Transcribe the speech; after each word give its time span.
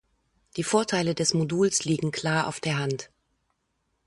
Die 0.57 0.63
Vorteile 0.63 1.13
des 1.13 1.35
Moduls 1.35 1.85
liegen 1.85 2.09
klar 2.09 2.47
auf 2.47 2.59
der 2.59 2.79
Hand. 2.79 3.11